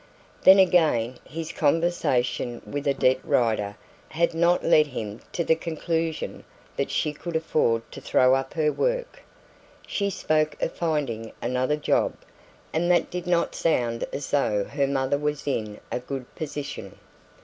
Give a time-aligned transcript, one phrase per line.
[0.45, 3.75] Then again, his conversation with Odette Rider
[4.09, 6.43] had not led him to the conclusion
[6.75, 9.21] that she could afford to throw up her work.
[9.85, 12.15] She spoke of finding another job,
[12.73, 16.97] and that did not sound as though her mother was in a good position.